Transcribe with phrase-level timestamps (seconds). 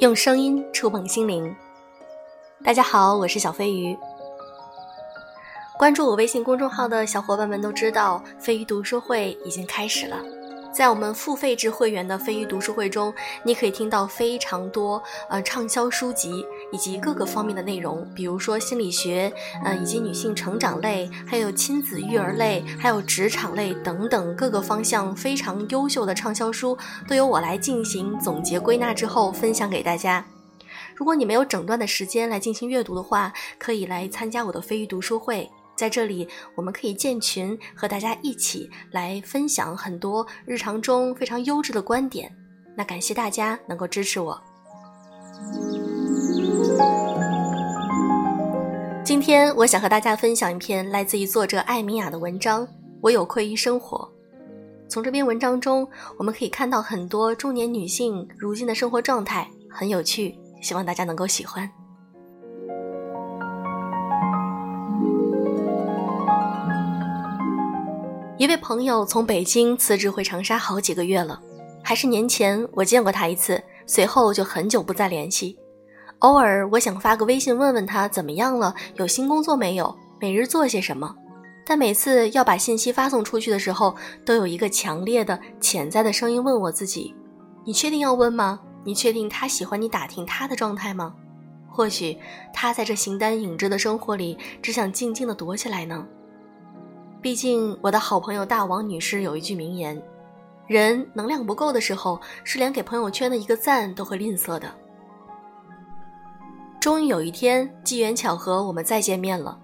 [0.00, 1.54] 用声音触碰心灵。
[2.64, 3.94] 大家好，我是小飞鱼。
[5.78, 10.16] 关注我微信公众号的小伙伴们都知道，飞鱼读书会已经开始了。
[10.74, 13.14] 在我们付费制会员的飞鱼读书会中，
[13.44, 19.32] 你可以听到非常多呃畅销书籍以及各个方面的内容，比如说心理学，
[19.64, 30.26] 呃以及女性成长类，还有亲子育儿类，还有职场类等等各个方向非常优秀的畅销书，都由我来进行总结归纳之后分享给大家。
[30.96, 35.48] 如果你没有整段的时间来进行阅读的话，可以来参加我的飞鱼读书会。
[35.76, 42.30] 在这里，我们可以建群，和大家一起来分享很多日常中非常优质的观点。
[42.76, 44.40] 那感谢大家能够支持我。
[49.04, 52.66] 今天我想和大家分享一篇来自于作者艾米亚的文章
[53.00, 53.98] 《我有愧于生活》。
[54.88, 55.86] 从这篇文章中，
[56.18, 61.70] 我们可以看到很多中年女性如今的生活状态，很有趣，希望大家能够喜欢。
[68.44, 71.40] 一位朋友从北京辞职回长沙好几个月了，
[71.82, 75.56] 还是年前我见过他一次，随后就很久不再联系。
[76.18, 81.16] 偶尔我想发个微信问问他怎么样了，有新工作没有，每日做些什么。
[81.64, 87.14] 但每次要把信息发送出去的时候，都有一个强烈的潜在的声音问我自己：
[87.64, 88.60] 你确定要问吗？
[88.84, 91.14] 你确定他喜欢你打听他的状态吗？
[91.70, 92.18] 或许
[92.52, 96.06] 他在这形单影只的生活里，只想静静的躲起来呢。
[97.24, 99.98] 毕竟，我的好朋友大王女士有一句名言
[100.68, 104.70] ：“人能量不够的时候，是连给朋友圈的一个赞都会吝啬的。”
[106.78, 109.58] 终于有一天，机缘巧合，我们再见面了。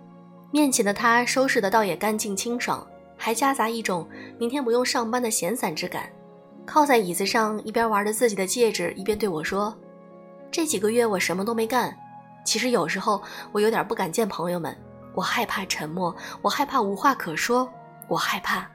[0.51, 2.83] 面前的他收拾的倒也干净清爽，
[3.15, 6.09] 还夹杂一种明天不用上班的闲散之感。
[6.65, 9.77] 靠在椅子上，一边玩着自己的戒指，一边对我说
[10.51, 11.95] ：“这几个月我什么都没干。
[12.43, 13.21] 其实有时候
[13.53, 14.75] 我有点不敢见朋友们。”
[15.21, 17.71] 我害怕沉默，我害怕无话可说，
[18.09, 18.67] 我害怕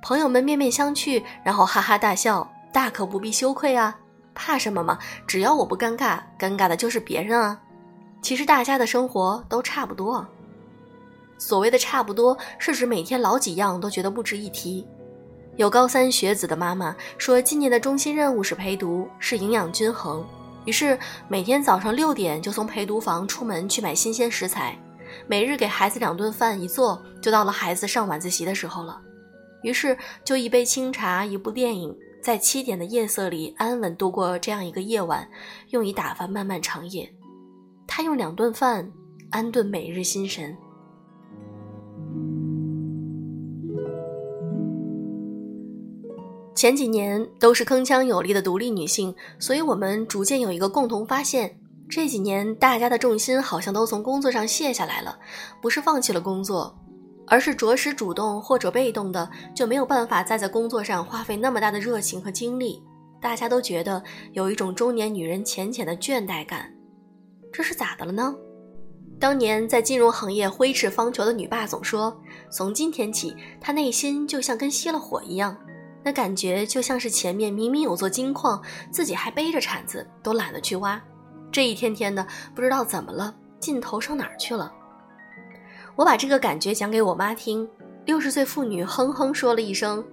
[0.00, 2.50] 朋友们面面相觑，然后哈哈大笑。
[2.72, 3.94] 大可不必羞愧啊，
[4.34, 4.98] 怕什么嘛？
[5.28, 7.60] 只要我不尴尬，尴尬的就是别人啊。
[8.22, 10.26] 其实大家的生活都差不多。
[11.36, 14.84] 所谓的差不多，是指每天老几样都觉得不值一提。
[15.56, 20.26] 有高三学子的妈妈说，今年的中心任务是陪读，是营养均衡，
[20.64, 24.76] 于是每天早上六点就从陪读房出门去买新鲜食材。
[25.26, 29.00] 每日给孩子两顿饭，一做就到了孩子上晚自习的时候了。
[29.62, 35.26] 于是就一杯清茶，一部电影，在七点的夜色里安稳度过这样一个夜晚，
[35.70, 37.10] 用以打发漫漫长夜。
[37.86, 38.92] 他用两顿饭
[39.30, 40.54] 安顿每日心神。
[46.54, 51.58] 前几年都是铿锵有力的独立女性，所以我们逐渐有一个共同发现。
[51.88, 55.18] 这几年，大家的重心好像都从工作上卸下来了，
[55.60, 56.76] 不是放弃了工作，
[57.26, 62.82] 而是着实主动或者被动的就没有办法再在工作上花费那么大的热情和精力。
[63.20, 64.02] 大家都觉得
[64.32, 66.72] 有一种中年女人浅浅的倦怠感，
[67.52, 68.34] 这是咋的了呢？
[69.20, 72.14] 当年在金融行业挥斥方遒的女霸总说，
[72.50, 75.56] 从今天起，她内心就像跟熄了火一样，
[76.02, 81.00] 那感觉就像是前面明明有座金矿，自己还背着铲子都懒得去挖。
[81.54, 84.72] 这一天天的，不知道怎么了，劲头上哪儿去了？
[85.94, 87.68] 我把这个感觉讲给我妈听，
[88.06, 90.04] 六十岁妇女哼哼说了一声：“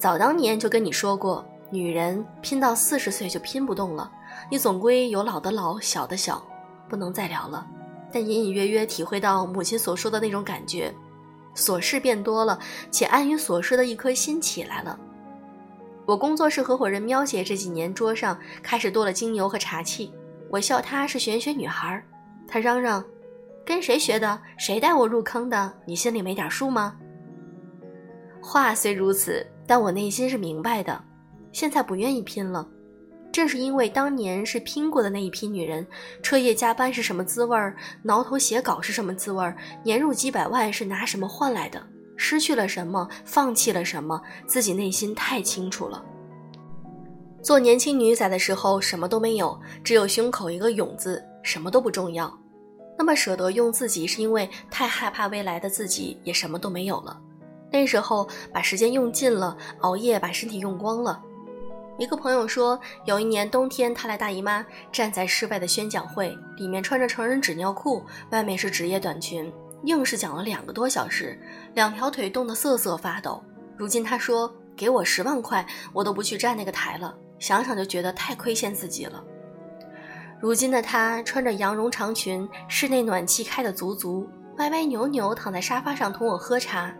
[0.00, 4.10] 早当年就跟你说过，女人拼到四十岁就拼不动了，
[4.50, 6.42] 你总归有老的老，小的小，
[6.88, 7.66] 不能再聊了。”
[8.10, 10.94] 但隐隐约约体会到母亲所说的那种感觉，
[11.54, 12.58] 琐事变多了，
[12.90, 14.98] 且安于琐事的一颗心起来了。
[16.06, 20.10] 我工作室合伙人喵姐这几年桌上开始多了精油和茶器。
[20.50, 22.02] 我笑她是玄学女孩，
[22.46, 23.04] 她嚷嚷
[23.64, 24.40] ：“跟谁学的？
[24.56, 25.72] 谁带我入坑的？
[25.86, 26.96] 你心里没点数吗？”
[28.40, 31.04] 话虽如此，但我内心是明白的。
[31.52, 32.66] 现在不愿意拼了，
[33.32, 35.86] 正是因为当年是拼过的那一批女人，
[36.22, 41.84] 彻夜加班是什么滋味儿，挠头写稿是什么滋味儿，年入几百万是拿什么换来的，
[42.16, 46.04] 失去了什么，放弃了什么，自己内心太清楚了。
[47.40, 52.36] 做年轻女仔的时候，什么都没有，只有胸口一个勇字，什么都不重要。
[52.98, 57.18] 那么舍得用自己，是因为太害怕未来的自己也什么都没有了。
[57.70, 61.22] 那时候把时间用尽了，熬夜把身体用光了。
[61.96, 69.50] 一个朋友说，有一年冬天，他来大姨妈，站在室外的宣讲会，里面穿着成人纸尿裤，外面是职业短裙，
[69.84, 71.40] 硬是讲了两个多小时，
[71.74, 73.42] 两条腿冻得瑟瑟发抖。
[73.76, 74.52] 如今他说。
[74.78, 77.12] 给我十万块，我都不去站那个台了。
[77.38, 79.22] 想想就觉得太亏欠自己了。
[80.40, 86.94] 如今的她穿着羊绒长裙，室内暖气开得足足，歪歪扭扭躺在沙发上同我喝茶。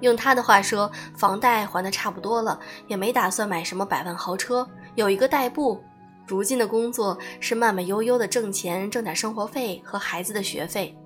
[0.00, 5.82] 用她的话说，房贷还的差不多了，也没打算买什么百万豪车，有一个代步。
[6.26, 10.96] 如今的工作是慢慢悠悠的挣钱，挣点生活费和孩子的学费。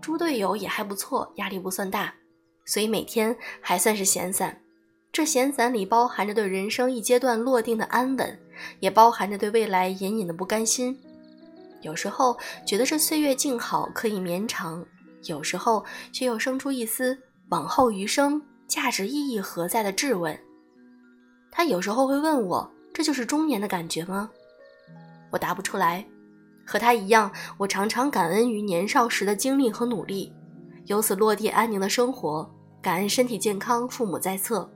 [0.00, 2.14] 猪队友也还不错，压力不算大，
[2.66, 4.56] 所以每天还算是闲散。
[5.16, 8.38] 这闲散里包含着对人生一阶段落定的安稳，
[8.80, 10.94] 也包含着对未来隐隐的不甘心。
[11.80, 12.36] 有时候
[12.66, 14.84] 觉得这岁月静好，可以绵长；
[15.22, 15.82] 有时候
[16.12, 17.18] 却又生出一丝
[17.48, 20.38] 往后余生价值意义何在的质问。
[21.50, 24.28] 他有时候会问我：“这就是中年的感觉吗？”
[25.32, 26.06] 我答不出来。
[26.66, 30.30] 和他一样，我常常感恩于年少时的经历和努力，
[30.84, 34.70] 由此落地安宁的生活，感恩身体健康，父母在侧。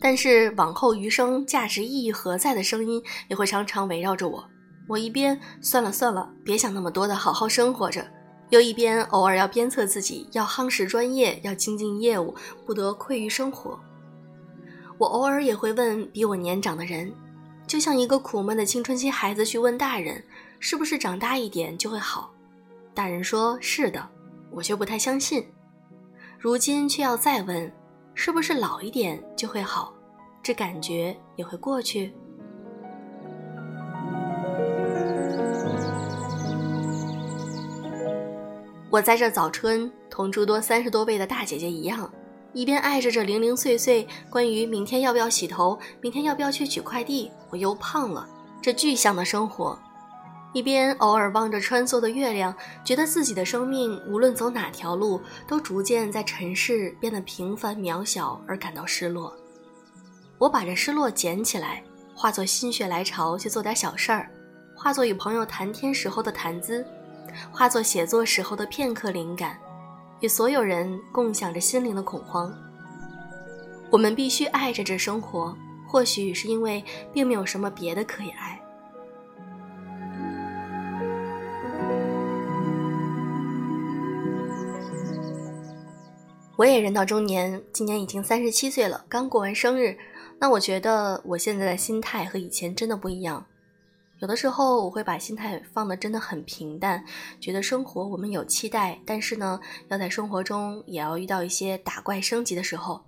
[0.00, 4.44] 但是往后余生价值意义何在的声音也会常常围绕着我。
[4.86, 8.06] 我一边算了算了，别想那么多的好好生活着，
[8.50, 12.34] 又一边偶尔要鞭策自己要夯实专业，要精进业务，
[12.66, 13.80] 不得愧于生活。
[14.98, 17.10] 我偶尔也会问比我年长的人，
[17.66, 20.22] 就像一个苦闷的青春期孩子去问大人，
[20.60, 22.30] 是不是长大一点就会好？
[22.92, 24.06] 大人说是的，
[24.50, 25.46] 我却不太相信。
[26.38, 27.72] 如今却要再问。
[28.14, 29.92] 是不是老一点就会好？
[30.42, 32.14] 这感觉也会过去。
[38.90, 42.08] 我在这早春，同诸多三十多位的大姐姐一样，
[42.52, 48.28] 一边爱着这零零碎碎关于明天要不要洗头、明天要不要去取快递、我又胖了
[48.62, 49.78] 这具象的生活。
[50.54, 52.54] 一边偶尔望着穿梭的月亮，
[52.84, 59.34] 觉得自己的生命无论走哪条路，都逐渐在尘世变得平凡渺小，而感到失落。
[60.38, 61.82] 我把这失落捡起来，
[62.14, 64.30] 化作心血来潮去做点小事儿，
[64.76, 66.86] 化作与朋友谈天时候的谈资，
[67.50, 69.58] 化作写作时候的片刻灵感，
[70.20, 72.56] 与所有人共享着心灵的恐慌。
[73.90, 78.60] 我们必须爱着这生活，或许是因为并没有什么别的可以爱。
[86.56, 89.98] 我也人到中年，今年已经三十七岁了，刚过完生日。
[90.38, 93.44] 那我觉得我现在的心态和以前真的不一样。
[94.20, 97.04] 有的时候我会把心态放得真的很平淡，
[97.40, 99.58] 觉得生活我们有期待，但是呢，
[99.88, 103.04] 要在生活中也要遇到一些打怪升级的时候，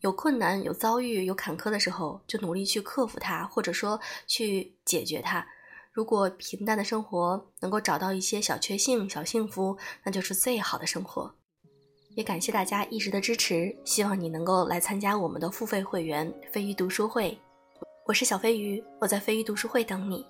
[0.00, 5.46] 有困难、有遭遇、有坎坷的时候，就努力去克服它，或者说去解决它。
[5.92, 11.34] 如果平淡的生活能够找到一些小确幸、小幸福，那就是最好的生活。
[12.16, 17.36] 也感谢大家一直的支持，希望你能够来参加我们的付费会员飞鱼读书会。
[18.06, 20.24] 我是小飞鱼，我在飞鱼读书会等你。